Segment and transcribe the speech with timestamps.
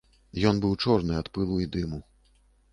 [0.51, 2.03] Ён быў чорны ад пылу і дыму.